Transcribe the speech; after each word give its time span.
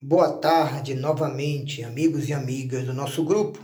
Boa 0.00 0.30
tarde 0.30 0.94
novamente, 0.94 1.82
amigos 1.82 2.28
e 2.28 2.32
amigas 2.32 2.84
do 2.84 2.94
nosso 2.94 3.24
grupo 3.24 3.58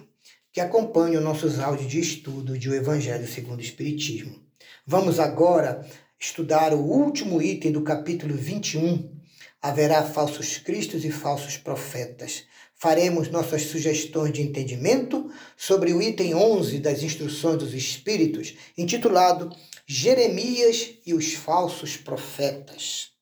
que 0.52 0.60
acompanham 0.60 1.22
nossos 1.22 1.60
áudios 1.60 1.88
de 1.88 2.00
estudo 2.00 2.58
de 2.58 2.68
O 2.68 2.74
Evangelho 2.74 3.24
segundo 3.28 3.60
o 3.60 3.62
Espiritismo. 3.62 4.42
Vamos 4.84 5.20
agora 5.20 5.88
estudar 6.18 6.74
o 6.74 6.80
último 6.80 7.40
item 7.40 7.70
do 7.70 7.82
capítulo 7.82 8.34
21. 8.34 9.16
Haverá 9.62 10.02
falsos 10.02 10.58
cristos 10.58 11.04
e 11.04 11.12
falsos 11.12 11.56
profetas. 11.56 12.42
Faremos 12.74 13.30
nossas 13.30 13.62
sugestões 13.62 14.32
de 14.32 14.42
entendimento 14.42 15.30
sobre 15.56 15.92
o 15.92 16.02
item 16.02 16.34
11 16.34 16.80
das 16.80 17.04
Instruções 17.04 17.58
dos 17.58 17.74
Espíritos, 17.74 18.56
intitulado 18.76 19.54
Jeremias 19.86 20.94
e 21.06 21.14
os 21.14 21.32
falsos 21.34 21.96
profetas. 21.96 23.13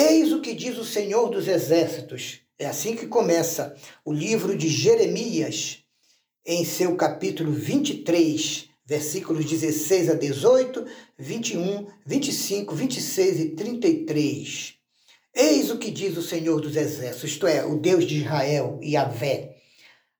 Eis 0.00 0.32
o 0.32 0.40
que 0.40 0.54
diz 0.54 0.78
o 0.78 0.84
Senhor 0.84 1.28
dos 1.28 1.48
Exércitos. 1.48 2.42
É 2.56 2.66
assim 2.66 2.94
que 2.94 3.08
começa 3.08 3.74
o 4.04 4.12
livro 4.12 4.56
de 4.56 4.68
Jeremias, 4.68 5.78
em 6.46 6.64
seu 6.64 6.94
capítulo 6.94 7.50
23, 7.50 8.68
versículos 8.86 9.44
16 9.44 10.10
a 10.10 10.14
18, 10.14 10.86
21, 11.18 11.88
25, 12.06 12.76
26 12.76 13.40
e 13.40 13.48
33. 13.56 14.74
Eis 15.34 15.68
o 15.68 15.78
que 15.78 15.90
diz 15.90 16.16
o 16.16 16.22
Senhor 16.22 16.60
dos 16.60 16.76
Exércitos, 16.76 17.32
isto 17.32 17.48
é, 17.48 17.66
o 17.66 17.76
Deus 17.76 18.06
de 18.06 18.18
Israel, 18.18 18.78
Yahvé. 18.80 19.56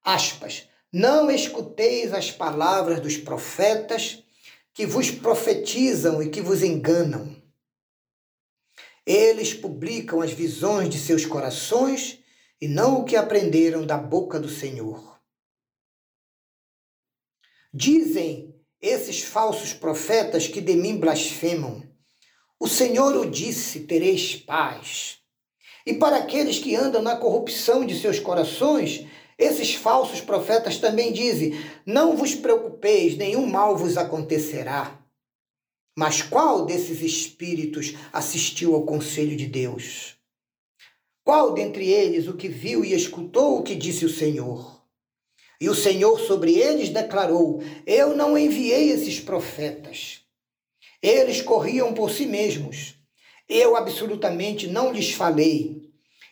Aspas. 0.05 0.65
Não 0.93 1.31
escuteis 1.31 2.13
as 2.13 2.33
palavras 2.33 2.99
dos 2.99 3.17
profetas 3.17 4.25
que 4.75 4.85
vos 4.85 5.13
profetizam 5.13 6.21
e 6.21 6.31
que 6.31 6.41
vos 6.41 6.65
enganam 6.65 7.38
eles 9.09 9.55
publicam 9.55 10.21
as 10.21 10.33
visões 10.33 10.91
de 10.91 10.99
seus 10.99 11.25
corações 11.25 12.19
e 12.61 12.69
não 12.69 13.01
o 13.01 13.05
que 13.05 13.17
aprenderam 13.17 13.87
da 13.87 13.97
boca 13.97 14.39
do 14.39 14.51
Senhor. 14.51 15.19
Dizem 17.73 18.55
esses 18.83 19.23
falsos 19.23 19.73
profetas 19.73 20.47
que 20.47 20.61
de 20.61 20.75
mim 20.75 20.99
blasfemam: 20.99 21.83
O 22.61 22.69
Senhor 22.69 23.17
o 23.17 23.31
disse, 23.31 23.81
tereis 23.81 24.37
paz. 24.37 25.21
E 25.87 25.95
para 25.95 26.19
aqueles 26.19 26.59
que 26.59 26.77
andam 26.77 27.01
na 27.01 27.17
corrupção 27.17 27.87
de 27.87 27.99
seus 27.99 28.21
corações, 28.21 29.07
esses 29.39 29.75
falsos 29.75 30.21
profetas 30.21 30.77
também 30.77 31.15
dizem: 31.15 31.59
Não 31.87 32.15
vos 32.15 32.35
preocupeis, 32.35 33.17
nenhum 33.17 33.47
mal 33.47 33.75
vos 33.75 33.97
acontecerá. 33.97 35.03
Mas 35.99 36.23
qual 36.23 36.65
desses 36.65 37.03
espíritos 37.03 37.93
assistiu 38.13 38.77
ao 38.77 38.85
conselho 38.85 39.37
de 39.37 39.47
Deus? 39.47 40.15
Qual 41.25 41.53
dentre 41.53 41.91
eles 41.91 42.29
o 42.29 42.37
que 42.37 42.47
viu 42.47 42.85
e 42.85 42.95
escutou 42.95 43.59
o 43.59 43.65
que 43.65 43.75
disse 43.75 44.05
o 44.05 44.09
Senhor? 44.09 44.81
E 45.61 45.69
o 45.69 45.75
Senhor 45.75 46.21
sobre 46.21 46.55
eles 46.55 46.91
declarou: 46.91 47.61
Eu 47.85 48.17
não 48.17 48.39
enviei 48.39 48.93
esses 48.93 49.19
profetas. 49.19 50.21
Eles 51.03 51.43
corriam 51.43 51.93
por 51.93 52.13
si 52.13 52.27
mesmos. 52.27 52.95
Eu 53.49 53.75
absolutamente 53.75 54.69
não 54.69 54.93
lhes 54.93 55.11
falei. 55.11 55.83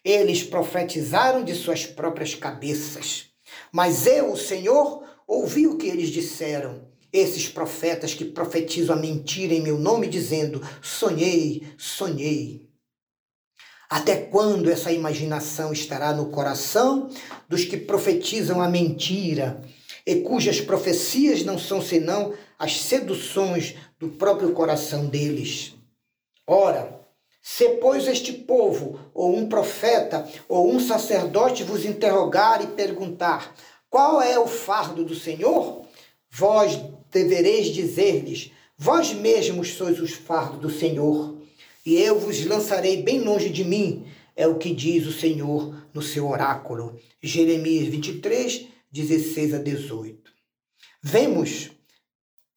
Eles 0.05 0.45
profetizaram 0.45 1.43
de 1.43 1.57
suas 1.57 1.85
próprias 1.85 2.37
cabeças. 2.37 3.31
Mas 3.73 4.07
eu, 4.07 4.31
o 4.31 4.37
Senhor, 4.37 5.03
ouvi 5.27 5.67
o 5.67 5.77
que 5.77 5.89
eles 5.89 6.11
disseram 6.11 6.95
esses 7.13 7.49
profetas 7.49 8.15
que 8.15 8.25
profetizam 8.25 8.97
a 8.97 8.99
mentira 8.99 9.55
em 9.55 9.61
meu 9.61 9.79
nome, 9.79 10.07
dizendo: 10.07 10.61
sonhei, 10.83 11.67
sonhei. 11.79 12.67
Até 13.89 14.17
quando 14.17 14.71
essa 14.71 14.91
imaginação 14.91 15.73
estará 15.73 16.13
no 16.13 16.27
coração 16.31 17.09
dos 17.49 17.65
que 17.65 17.77
profetizam 17.77 18.61
a 18.61 18.69
mentira 18.69 19.63
e 20.05 20.17
cujas 20.17 20.61
profecias 20.61 21.45
não 21.45 21.59
são 21.59 21.81
senão 21.81 22.35
as 22.59 22.81
seduções 22.81 23.77
do 23.99 24.09
próprio 24.09 24.53
coração 24.53 25.07
deles? 25.07 25.75
Ora, 26.47 27.01
se, 27.41 27.69
pois, 27.81 28.09
este 28.09 28.33
povo, 28.33 28.99
ou 29.15 29.37
um 29.37 29.49
profeta, 29.49 30.29
ou 30.49 30.69
um 30.69 30.81
sacerdote 30.81 31.63
vos 31.63 31.85
interrogar 31.85 32.61
e 32.61 32.67
perguntar 32.67 33.55
qual 33.89 34.21
é 34.21 34.37
o 34.37 34.49
fardo 34.49 35.05
do 35.05 35.15
Senhor, 35.15 35.87
vós 36.37 36.79
devereis 37.11 37.69
dizer-lhes: 37.69 38.53
Vós 38.77 39.15
mesmos 39.15 39.73
sois 39.73 39.99
os 39.99 40.13
fardos 40.13 40.61
do 40.61 40.71
Senhor, 40.71 41.41
e 41.85 41.95
eu 41.95 42.19
vos 42.21 42.45
lançarei 42.45 43.03
bem 43.03 43.21
longe 43.21 43.49
de 43.49 43.65
mim, 43.65 44.05
é 44.37 44.47
o 44.47 44.59
que 44.59 44.75
diz 44.75 45.07
o 45.07 45.13
Senhor 45.13 45.75
no 45.95 46.03
seu 46.03 46.29
oráculo. 46.29 47.01
Jeremias 47.23 47.89
23, 47.89 48.67
16 48.93 49.55
a 49.55 49.59
18. 49.59 50.31
Vemos 51.03 51.71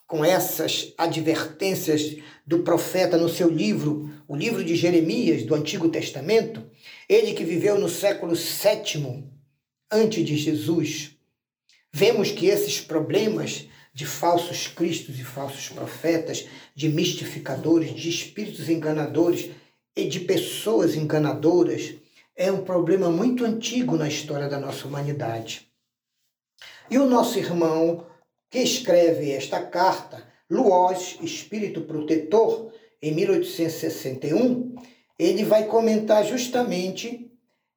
com 0.06 0.26
essas 0.26 0.94
advertências 0.98 2.18
do 2.46 2.60
profeta 2.60 3.16
no 3.16 3.30
seu 3.30 3.48
livro, 3.48 4.12
o 4.28 4.36
livro 4.36 4.62
de 4.62 4.76
Jeremias 4.76 5.44
do 5.44 5.56
Antigo 5.56 5.88
Testamento, 5.88 6.70
ele 7.08 7.34
que 7.34 7.46
viveu 7.46 7.80
no 7.80 7.88
século 7.88 8.34
VII 8.36 9.24
antes 9.92 10.26
de 10.26 10.36
Jesus, 10.36 11.19
vemos 11.92 12.32
que 12.32 12.48
esses 12.48 12.80
problemas 12.80 13.68
de 13.94 14.06
falsos 14.06 14.68
cristos 14.68 15.20
e 15.20 15.24
falsos 15.24 15.70
profetas, 15.70 16.48
de 16.76 16.88
mistificadores, 16.90 17.94
de 17.94 18.10
espíritos 18.10 18.70
enganadores 18.70 19.52
e 19.96 20.08
de 20.08 20.22
pessoas 20.22 20.96
enganadoras 20.96 21.96
é 22.36 22.52
um 22.52 22.64
problema 22.64 23.10
muito 23.10 23.44
antigo 23.44 23.98
na 23.98 24.08
história 24.08 24.48
da 24.48 24.60
nossa 24.60 24.88
humanidade. 24.88 25.70
E 26.90 26.98
o 26.98 27.06
nosso 27.06 27.38
irmão 27.38 28.06
que 28.50 28.60
escreve 28.60 29.32
esta 29.32 29.62
carta, 29.62 30.26
Luoz, 30.50 31.18
espírito 31.22 31.82
protetor, 31.82 32.72
em 33.02 33.14
1861, 33.14 34.76
ele 35.18 35.44
vai 35.44 35.66
comentar 35.66 36.26
justamente 36.26 37.32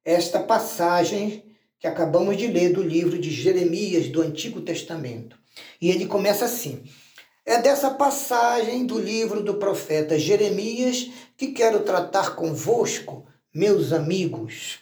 esta 0.05 0.39
passagem 0.39 1.43
que 1.83 1.87
acabamos 1.87 2.37
de 2.37 2.47
ler 2.47 2.71
do 2.71 2.81
livro 2.81 3.19
de 3.19 3.29
Jeremias 3.29 4.07
do 4.07 4.21
Antigo 4.21 4.61
Testamento. 4.61 5.37
E 5.81 5.89
ele 5.89 6.05
começa 6.05 6.45
assim: 6.45 6.81
É 7.45 7.61
dessa 7.61 7.91
passagem 7.91 8.85
do 8.85 8.97
livro 8.97 9.43
do 9.43 9.55
profeta 9.55 10.17
Jeremias 10.17 11.11
que 11.35 11.47
quero 11.47 11.81
tratar 11.81 12.37
convosco, 12.37 13.27
meus 13.53 13.91
amigos. 13.91 14.79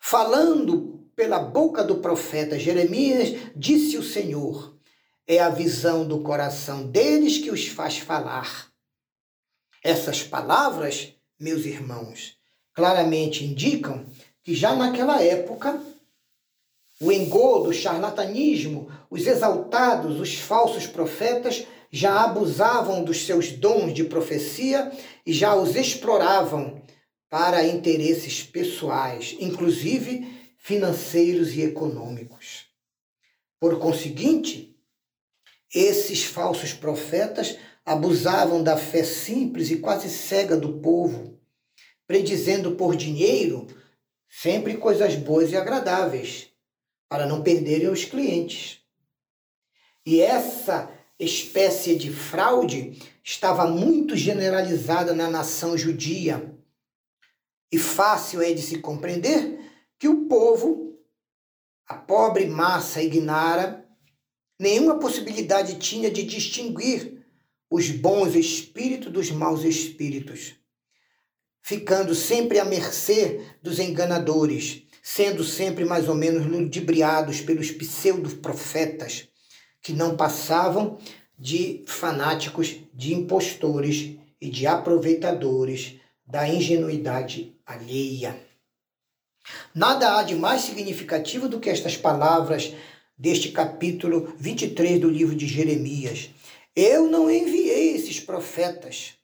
Falando 0.00 1.08
pela 1.14 1.38
boca 1.38 1.84
do 1.84 1.98
profeta 1.98 2.58
Jeremias, 2.58 3.52
disse 3.54 3.96
o 3.96 4.02
Senhor: 4.02 4.76
É 5.28 5.38
a 5.38 5.48
visão 5.48 6.04
do 6.04 6.22
coração 6.22 6.90
deles 6.90 7.38
que 7.38 7.52
os 7.52 7.68
faz 7.68 7.98
falar. 7.98 8.66
Essas 9.84 10.24
palavras, 10.24 11.14
meus 11.38 11.64
irmãos, 11.64 12.36
claramente 12.74 13.44
indicam 13.44 14.04
que 14.48 14.54
já 14.54 14.74
naquela 14.74 15.22
época 15.22 15.78
o 17.02 17.12
engodo, 17.12 17.68
o 17.68 17.74
charlatanismo, 17.74 18.90
os 19.10 19.26
exaltados, 19.26 20.18
os 20.18 20.36
falsos 20.36 20.86
profetas 20.86 21.66
já 21.90 22.24
abusavam 22.24 23.04
dos 23.04 23.26
seus 23.26 23.52
dons 23.52 23.92
de 23.92 24.04
profecia 24.04 24.90
e 25.26 25.34
já 25.34 25.54
os 25.54 25.76
exploravam 25.76 26.80
para 27.28 27.62
interesses 27.66 28.42
pessoais, 28.42 29.36
inclusive 29.38 30.26
financeiros 30.56 31.54
e 31.54 31.60
econômicos. 31.60 32.68
Por 33.60 33.78
conseguinte, 33.78 34.74
esses 35.74 36.24
falsos 36.24 36.72
profetas 36.72 37.58
abusavam 37.84 38.62
da 38.62 38.78
fé 38.78 39.04
simples 39.04 39.70
e 39.70 39.76
quase 39.76 40.08
cega 40.08 40.56
do 40.56 40.78
povo, 40.78 41.38
predizendo 42.06 42.76
por 42.76 42.96
dinheiro 42.96 43.66
sempre 44.28 44.76
coisas 44.76 45.14
boas 45.14 45.50
e 45.50 45.56
agradáveis 45.56 46.48
para 47.08 47.26
não 47.26 47.42
perderem 47.42 47.88
os 47.88 48.04
clientes. 48.04 48.80
E 50.04 50.20
essa 50.20 50.90
espécie 51.18 51.96
de 51.96 52.12
fraude 52.12 52.98
estava 53.24 53.66
muito 53.66 54.16
generalizada 54.16 55.14
na 55.14 55.28
nação 55.28 55.76
judia. 55.76 56.54
E 57.72 57.78
fácil 57.78 58.40
é 58.40 58.52
de 58.52 58.62
se 58.62 58.78
compreender 58.78 59.58
que 59.98 60.08
o 60.08 60.26
povo, 60.26 60.98
a 61.86 61.94
pobre 61.94 62.46
massa 62.46 63.02
ignara, 63.02 63.86
nenhuma 64.58 64.98
possibilidade 64.98 65.78
tinha 65.78 66.10
de 66.10 66.22
distinguir 66.22 67.26
os 67.70 67.90
bons 67.90 68.34
espíritos 68.34 69.12
dos 69.12 69.30
maus 69.30 69.64
espíritos, 69.64 70.54
ficando 71.68 72.14
sempre 72.14 72.58
à 72.58 72.64
mercê 72.64 73.42
dos 73.62 73.78
enganadores 73.78 74.84
sendo 75.02 75.44
sempre 75.44 75.84
mais 75.84 76.08
ou 76.08 76.14
menos 76.14 76.46
ludibriados 76.46 77.42
pelos 77.42 77.70
pseudo-profetas, 77.70 79.28
que 79.82 79.92
não 79.92 80.16
passavam 80.16 80.98
de 81.38 81.84
fanáticos, 81.86 82.76
de 82.94 83.12
impostores 83.12 84.16
e 84.40 84.48
de 84.48 84.66
aproveitadores 84.66 85.96
da 86.26 86.48
ingenuidade 86.48 87.54
alheia. 87.66 88.38
Nada 89.74 90.16
há 90.16 90.22
de 90.22 90.34
mais 90.34 90.62
significativo 90.62 91.50
do 91.50 91.60
que 91.60 91.68
estas 91.68 91.98
palavras 91.98 92.72
deste 93.16 93.50
capítulo 93.50 94.34
23 94.38 94.98
do 94.98 95.10
livro 95.10 95.36
de 95.36 95.46
Jeremias. 95.46 96.30
Eu 96.74 97.10
não 97.10 97.30
enviei 97.30 97.94
esses 97.94 98.20
profetas, 98.20 99.17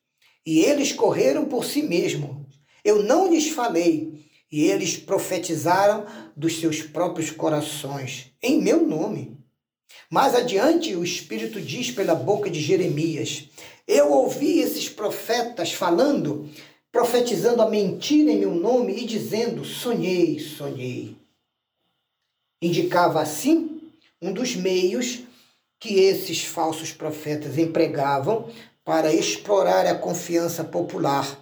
e 0.47 0.61
eles 0.61 0.93
correram 0.93 1.47
por 1.47 1.65
si 1.65 1.83
mesmos. 1.83 2.37
Eu 2.85 3.03
não 3.03 3.31
lhes 3.33 3.49
falei, 3.51 4.25
e 4.53 4.65
eles 4.65 4.97
profetizaram 4.97 6.07
dos 6.37 6.61
seus 6.61 6.83
próprios 6.83 7.31
corações, 7.31 8.33
em 8.43 8.61
meu 8.61 8.87
nome. 8.87 9.37
Mais 10.11 10.35
adiante, 10.35 10.95
o 10.95 11.03
Espírito 11.03 11.61
diz 11.61 11.91
pela 11.91 12.15
boca 12.15 12.51
de 12.51 12.61
Jeremias: 12.61 13.49
Eu 13.87 14.13
ouvi 14.13 14.61
esses 14.61 14.89
profetas 14.89 15.73
falando, 15.73 16.49
profetizando 16.93 17.63
a 17.63 17.71
mentira 17.71 18.31
em 18.31 18.39
meu 18.39 18.55
nome 18.55 18.95
e 18.95 19.07
dizendo: 19.07 19.65
Sonhei, 19.65 20.39
sonhei. 20.39 21.17
Indicava 22.63 23.21
assim 23.21 23.81
um 24.21 24.33
dos 24.33 24.55
meios 24.55 25.21
que 25.81 26.01
esses 26.01 26.45
falsos 26.45 26.93
profetas 26.93 27.59
empregavam 27.59 28.49
para 28.85 29.13
explorar 29.13 29.87
a 29.87 29.95
confiança 29.95 30.63
popular 30.63 31.41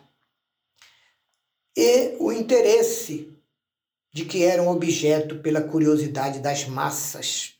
e 1.76 2.16
o 2.20 2.30
interesse 2.30 3.36
de 4.12 4.24
que 4.24 4.44
eram 4.44 4.68
objeto 4.68 5.38
pela 5.38 5.62
curiosidade 5.62 6.38
das 6.38 6.66
massas. 6.66 7.54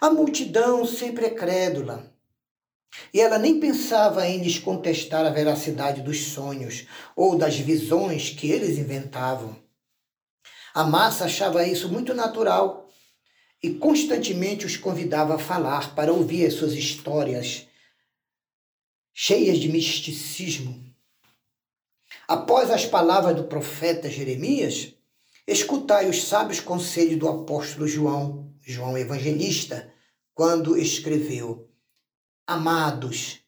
A 0.00 0.10
multidão 0.10 0.84
sempre 0.86 1.26
é 1.26 1.30
crédula. 1.30 2.10
E 3.14 3.20
ela 3.20 3.38
nem 3.38 3.58
pensava 3.58 4.26
em 4.26 4.42
lhes 4.42 4.58
contestar 4.58 5.24
a 5.24 5.30
veracidade 5.30 6.02
dos 6.02 6.26
sonhos 6.26 6.86
ou 7.16 7.36
das 7.36 7.56
visões 7.56 8.30
que 8.30 8.50
eles 8.50 8.78
inventavam. 8.78 9.56
A 10.74 10.84
massa 10.84 11.24
achava 11.24 11.66
isso 11.66 11.88
muito 11.88 12.14
natural 12.14 12.88
e 13.62 13.74
constantemente 13.74 14.66
os 14.66 14.76
convidava 14.76 15.34
a 15.34 15.38
falar 15.38 15.94
para 15.94 16.12
ouvir 16.12 16.46
as 16.46 16.54
suas 16.54 16.72
histórias 16.72 17.66
cheias 19.22 19.58
de 19.58 19.68
misticismo. 19.68 20.82
Após 22.26 22.70
as 22.70 22.86
palavras 22.86 23.36
do 23.36 23.44
profeta 23.44 24.08
Jeremias, 24.08 24.94
escutai 25.46 26.08
os 26.08 26.24
sábios 26.24 26.58
conselhos 26.58 27.18
do 27.18 27.28
apóstolo 27.28 27.86
João, 27.86 28.50
João 28.62 28.96
Evangelista, 28.96 29.92
quando 30.32 30.74
escreveu: 30.74 31.68
Amados, 32.46 33.40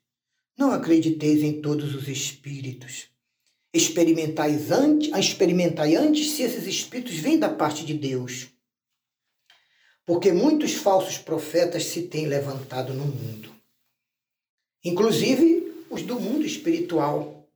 não 0.58 0.72
acrediteis 0.72 1.42
em 1.42 1.62
todos 1.62 1.94
os 1.94 2.06
espíritos. 2.06 3.06
Experimentai 3.72 4.54
antes, 4.70 5.10
experimentai 5.16 5.96
antes 5.96 6.32
se 6.32 6.42
esses 6.42 6.66
espíritos 6.66 7.14
vêm 7.14 7.38
da 7.38 7.48
parte 7.48 7.86
de 7.86 7.94
Deus 7.94 8.48
porque 10.04 10.32
muitos 10.32 10.74
falsos 10.74 11.16
profetas 11.16 11.84
se 11.84 12.02
têm 12.02 12.26
levantado 12.26 12.92
no 12.92 13.04
mundo, 13.04 13.51
inclusive 14.84 15.86
os 15.90 16.02
do 16.02 16.18
mundo 16.18 16.44
espiritual. 16.44 17.48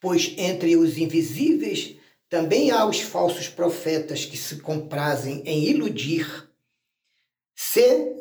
Pois 0.00 0.34
entre 0.36 0.76
os 0.76 0.96
invisíveis 0.98 1.96
também 2.28 2.70
há 2.70 2.84
os 2.84 3.00
falsos 3.00 3.48
profetas 3.48 4.24
que 4.24 4.36
se 4.36 4.60
comprazem 4.60 5.42
em 5.46 5.64
iludir. 5.64 6.48
Se 7.54 8.14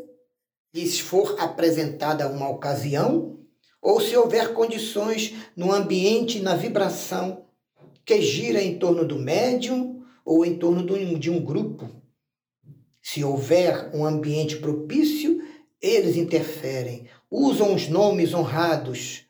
lhes 0.73 0.99
for 0.99 1.35
apresentada 1.39 2.29
uma 2.29 2.49
ocasião, 2.49 3.39
ou 3.81 4.01
se 4.01 4.15
houver 4.15 4.53
condições 4.53 5.33
no 5.55 5.71
ambiente, 5.71 6.39
na 6.39 6.55
vibração 6.55 7.45
que 8.05 8.21
gira 8.21 8.61
em 8.61 8.79
torno 8.79 9.05
do 9.05 9.19
médium 9.19 10.03
ou 10.25 10.45
em 10.45 10.57
torno 10.57 10.85
de 11.19 11.29
um 11.29 11.43
grupo 11.43 11.97
se 13.07 13.23
houver 13.23 13.89
um 13.95 14.05
ambiente 14.05 14.57
propício, 14.57 15.41
eles 15.81 16.17
interferem, 16.17 17.07
usam 17.29 17.75
os 17.75 17.87
nomes 17.87 18.33
honrados 18.33 19.25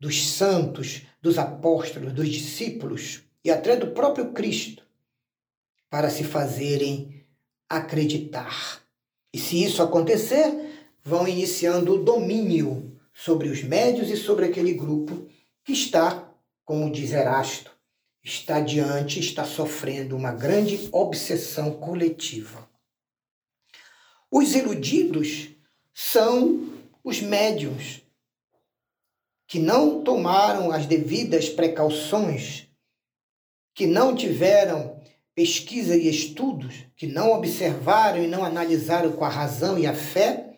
dos 0.00 0.30
santos, 0.32 1.02
dos 1.20 1.38
apóstolos, 1.38 2.12
dos 2.12 2.28
discípulos 2.28 3.22
e 3.44 3.50
até 3.50 3.76
do 3.76 3.88
próprio 3.88 4.32
Cristo 4.32 4.82
para 5.88 6.10
se 6.10 6.24
fazerem 6.24 7.24
acreditar. 7.68 8.82
E 9.32 9.38
se 9.38 9.62
isso 9.62 9.82
acontecer, 9.82 10.88
vão 11.02 11.28
iniciando 11.28 11.94
o 11.94 12.02
domínio 12.02 12.98
sobre 13.12 13.48
os 13.48 13.62
médios 13.62 14.10
e 14.10 14.16
sobre 14.16 14.46
aquele 14.46 14.74
grupo 14.74 15.28
que 15.64 15.72
está, 15.72 16.30
como 16.64 16.90
diz 16.90 17.12
Erasto, 17.12 17.70
está 18.22 18.60
diante, 18.60 19.20
está 19.20 19.44
sofrendo 19.44 20.16
uma 20.16 20.32
grande 20.32 20.88
obsessão 20.92 21.72
coletiva. 21.72 22.68
Os 24.30 24.54
iludidos 24.54 25.50
são 25.92 26.72
os 27.04 27.20
médiums 27.20 28.02
que 29.46 29.58
não 29.58 30.02
tomaram 30.02 30.70
as 30.70 30.86
devidas 30.86 31.48
precauções, 31.48 32.68
que 33.74 33.86
não 33.86 34.14
tiveram 34.14 35.00
pesquisa 35.34 35.96
e 35.96 36.08
estudos, 36.08 36.74
que 36.96 37.06
não 37.06 37.32
observaram 37.32 38.22
e 38.22 38.26
não 38.26 38.44
analisaram 38.44 39.12
com 39.12 39.24
a 39.24 39.28
razão 39.28 39.78
e 39.78 39.86
a 39.86 39.94
fé 39.94 40.52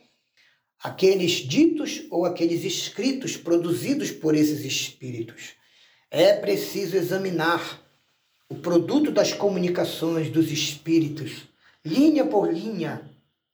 aqueles 0.83 1.33
ditos 1.33 2.05
ou 2.11 2.25
aqueles 2.25 2.63
escritos 2.63 3.37
produzidos 3.37 4.11
por 4.11 4.35
esses 4.35 4.61
espíritos. 4.61 5.55
É 6.11 6.35
preciso 6.35 6.97
examinar 6.97 7.83
o 8.49 8.57
produto 8.57 9.11
das 9.11 9.33
comunicações 9.33 10.31
dos 10.31 10.53
espíritos, 10.53 11.49
linha 11.85 12.27
por 12.27 12.53
linha, 12.53 13.11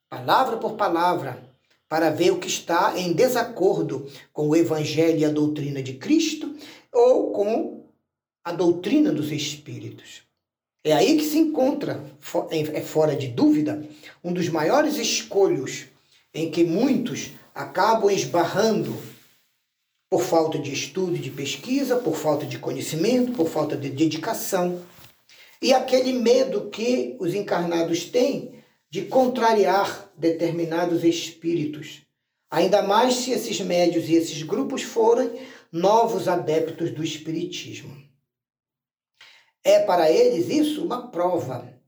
palavra 0.08 0.56
por 0.56 0.74
palavra, 0.76 1.49
para 1.90 2.08
ver 2.08 2.30
o 2.30 2.38
que 2.38 2.46
está 2.46 2.96
em 2.96 3.12
desacordo 3.12 4.08
com 4.32 4.48
o 4.48 4.54
Evangelho 4.54 5.18
e 5.18 5.24
a 5.24 5.28
doutrina 5.28 5.82
de 5.82 5.94
Cristo 5.94 6.54
ou 6.92 7.32
com 7.32 7.84
a 8.44 8.52
doutrina 8.52 9.10
dos 9.10 9.32
Espíritos. 9.32 10.22
É 10.84 10.92
aí 10.92 11.16
que 11.16 11.24
se 11.24 11.36
encontra, 11.36 12.00
é 12.50 12.80
fora 12.80 13.16
de 13.16 13.26
dúvida, 13.26 13.84
um 14.22 14.32
dos 14.32 14.48
maiores 14.48 14.98
escolhos 14.98 15.86
em 16.32 16.48
que 16.48 16.62
muitos 16.62 17.32
acabam 17.52 18.08
esbarrando 18.08 18.96
por 20.08 20.22
falta 20.22 20.60
de 20.60 20.72
estudo 20.72 21.18
de 21.18 21.30
pesquisa, 21.30 21.96
por 21.96 22.14
falta 22.14 22.46
de 22.46 22.60
conhecimento, 22.60 23.32
por 23.32 23.48
falta 23.48 23.76
de 23.76 23.90
dedicação. 23.90 24.80
E 25.60 25.74
aquele 25.74 26.12
medo 26.12 26.70
que 26.70 27.16
os 27.18 27.34
encarnados 27.34 28.04
têm 28.04 28.59
de 28.90 29.02
contrariar 29.02 30.12
determinados 30.16 31.04
espíritos, 31.04 32.02
ainda 32.50 32.82
mais 32.82 33.14
se 33.14 33.30
esses 33.30 33.60
médios 33.60 34.08
e 34.08 34.14
esses 34.14 34.42
grupos 34.42 34.82
forem 34.82 35.40
novos 35.70 36.26
adeptos 36.26 36.90
do 36.90 37.04
espiritismo. 37.04 37.96
É 39.62 39.84
para 39.84 40.10
eles 40.10 40.48
isso 40.48 40.84
uma 40.84 41.08
prova, 41.08 41.80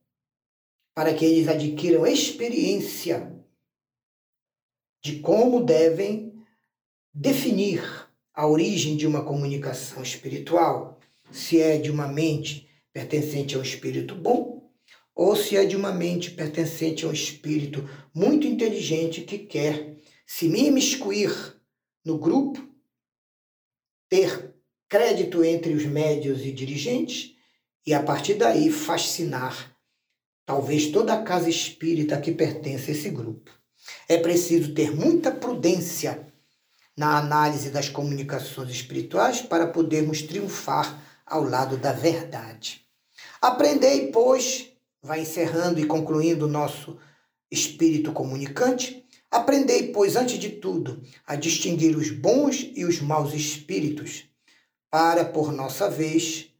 para 0.94 1.12
que 1.12 1.25
eles 1.25 1.49
adquiram 1.49 2.06
experiência 2.06 3.32
de 5.02 5.18
como 5.18 5.64
devem 5.64 6.32
definir 7.12 7.82
a 8.32 8.47
origem 8.47 8.97
de 8.97 9.06
uma 9.06 9.25
comunicação 9.25 10.02
espiritual, 10.02 11.00
se 11.32 11.61
é 11.61 11.78
de 11.78 11.90
uma 11.90 12.06
mente 12.06 12.68
pertencente 12.92 13.56
ao 13.56 13.62
espírito 13.62 14.14
bom 14.14 14.62
ou 15.14 15.37
se 15.37 15.57
é 15.57 15.64
de 15.64 15.76
uma 15.76 15.92
mente 15.92 16.31
pertencente 16.31 17.04
a 17.04 17.09
um 17.09 17.12
espírito 17.12 17.88
muito 18.14 18.47
inteligente 18.47 19.23
que 19.23 19.38
quer 19.38 19.97
se 20.26 20.49
me 20.49 20.66
imiscuir 20.66 21.31
no 22.04 22.19
grupo, 22.19 22.66
ter 24.09 24.54
crédito 24.88 25.45
entre 25.45 25.73
os 25.73 25.85
médios 25.85 26.45
e 26.45 26.52
dirigentes 26.52 27.35
e 27.87 27.95
a 27.95 28.02
partir 28.02 28.35
daí 28.35 28.71
fascinar 28.71 29.76
talvez 30.45 30.88
toda 30.88 31.14
a 31.14 31.23
casa 31.23 31.49
espírita 31.49 32.21
que 32.21 32.33
pertence 32.33 32.90
a 32.90 32.95
esse 32.95 33.11
grupo. 33.11 33.50
É 34.09 34.19
preciso 34.19 34.75
ter 34.75 34.95
muita 34.95 35.31
prudência 35.31 36.26
na 36.97 37.19
análise 37.19 37.71
das 37.71 37.88
comunicações 37.88 38.71
espirituais 38.71 39.40
para 39.40 39.66
podermos 39.66 40.23
triunfar 40.23 41.02
ao 41.26 41.42
lado 41.42 41.76
da 41.76 41.92
verdade. 41.92 42.85
Aprendei, 43.40 44.12
pois, 44.12 44.72
vai 45.02 45.21
encerrando 45.21 45.80
e 45.80 45.87
concluindo 45.87 46.47
o 46.47 46.50
nosso 46.50 46.99
espírito 47.50 48.12
comunicante, 48.12 49.04
aprendei, 49.30 49.92
pois, 49.92 50.16
antes 50.16 50.38
de 50.38 50.49
tudo, 50.49 51.02
a 51.26 51.35
distinguir 51.35 51.97
os 51.97 52.11
bons 52.11 52.71
e 52.75 52.85
os 52.85 53.00
maus 53.00 53.35
espíritos, 53.35 54.25
para, 54.90 55.25
por 55.25 55.52
nossa 55.52 55.90
vez, 55.90 56.50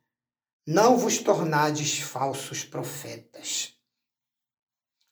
não 0.67 0.97
vos 0.97 1.19
tornades 1.19 1.99
falsos 1.99 2.65
profetas. 2.65 3.75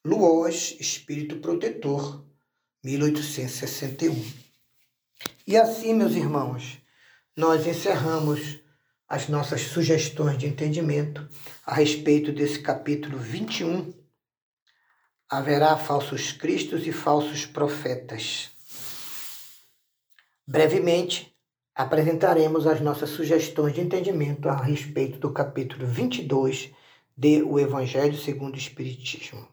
Luoz, 0.05 0.77
Espírito 0.81 1.37
Protetor, 1.37 2.25
1861. 2.83 4.15
E 5.47 5.57
assim, 5.57 5.93
meus 5.93 6.13
irmãos, 6.13 6.79
nós 7.37 7.67
encerramos 7.67 8.61
as 9.11 9.29
nossas 9.29 9.63
sugestões 9.63 10.39
de 10.39 10.47
entendimento 10.47 11.29
a 11.67 11.75
respeito 11.75 12.31
desse 12.31 12.61
capítulo 12.61 13.19
21. 13.19 13.93
Haverá 15.29 15.77
falsos 15.77 16.31
cristos 16.31 16.87
e 16.87 16.93
falsos 16.93 17.45
profetas. 17.45 18.51
Brevemente, 20.47 21.35
apresentaremos 21.75 22.69
as 22.69 22.81
nossas 22.81 23.11
sugestões 23.11 23.75
de 23.75 23.81
entendimento 23.81 24.49
a 24.49 24.57
respeito 24.57 25.19
do 25.19 25.33
capítulo 25.33 25.89
22 25.89 26.71
de 27.17 27.43
O 27.43 27.59
Evangelho 27.59 28.17
segundo 28.17 28.55
o 28.55 28.59
Espiritismo. 28.59 29.49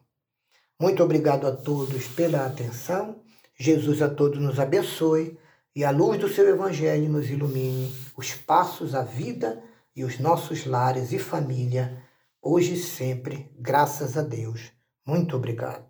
Muito 0.79 1.03
obrigado 1.03 1.47
a 1.47 1.51
todos 1.51 2.07
pela 2.09 2.45
atenção. 2.45 3.23
Jesus 3.59 4.03
a 4.03 4.09
todos 4.09 4.39
nos 4.39 4.59
abençoe 4.59 5.35
e 5.77 5.84
a 5.84 5.91
luz 5.91 6.19
do 6.19 6.27
seu 6.27 6.50
Evangelho 6.50 7.07
nos 7.07 7.29
ilumine 7.29 7.93
os 8.17 8.34
passos, 8.34 8.96
a 8.96 9.03
vida 9.03 9.62
e 9.96 10.03
os 10.03 10.17
nossos 10.17 10.65
lares 10.65 11.12
e 11.12 11.19
família, 11.19 12.01
hoje 12.41 12.74
e 12.74 12.77
sempre, 12.77 13.51
graças 13.60 14.17
a 14.17 14.24
Deus. 14.24 14.72
Muito 15.05 15.38
obrigado. 15.38 15.87